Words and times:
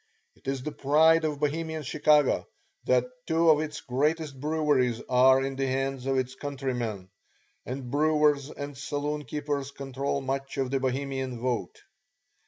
It 0.35 0.47
is 0.47 0.63
the 0.63 0.71
pride 0.71 1.25
of 1.25 1.39
Bohemian 1.39 1.83
Chicago 1.83 2.47
that 2.85 3.05
two 3.27 3.51
of 3.51 3.59
its 3.59 3.81
greatest 3.81 4.39
breweries 4.39 4.99
are 5.07 5.43
in 5.43 5.55
the 5.55 5.67
hands 5.67 6.07
of 6.07 6.17
its 6.17 6.33
countrymen, 6.33 7.11
and 7.67 7.91
brewers 7.91 8.49
and 8.49 8.75
saloon 8.75 9.25
keepers 9.25 9.69
control 9.69 10.19
much 10.21 10.57
of 10.57 10.71
the 10.71 10.79
Bohemian 10.79 11.39
vote. 11.39 11.77